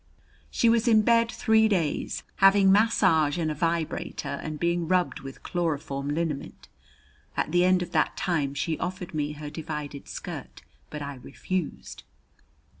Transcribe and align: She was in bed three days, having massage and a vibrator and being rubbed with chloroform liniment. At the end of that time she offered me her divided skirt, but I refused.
She 0.49 0.67
was 0.67 0.87
in 0.87 1.03
bed 1.03 1.31
three 1.31 1.67
days, 1.67 2.23
having 2.37 2.71
massage 2.71 3.37
and 3.37 3.51
a 3.51 3.53
vibrator 3.53 4.39
and 4.41 4.59
being 4.59 4.87
rubbed 4.87 5.19
with 5.19 5.43
chloroform 5.43 6.07
liniment. 6.15 6.67
At 7.37 7.51
the 7.51 7.63
end 7.63 7.83
of 7.83 7.91
that 7.91 8.17
time 8.17 8.55
she 8.55 8.79
offered 8.79 9.13
me 9.13 9.33
her 9.33 9.51
divided 9.51 10.07
skirt, 10.07 10.63
but 10.89 11.03
I 11.03 11.17
refused. 11.17 12.01